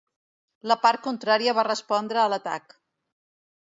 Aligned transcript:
la 0.71 0.77
part 0.85 1.03
contrària 1.09 1.55
va 1.59 1.67
respondre 1.69 2.25
a 2.25 2.29
l'atac. 2.35 2.79